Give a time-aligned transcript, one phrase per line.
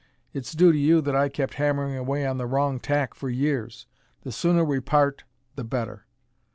[0.33, 3.85] It's due to you that I kept hammering away on the wrong tack for years.
[4.23, 6.07] The sooner we part, the better."